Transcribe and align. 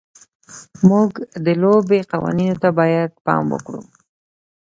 موږ 0.89 1.11
د 1.45 1.47
لوبې 1.61 1.99
قوانینو 2.11 2.55
ته 2.63 2.69
باید 2.79 3.09
پام 3.25 3.45
وکړو. 3.53 3.81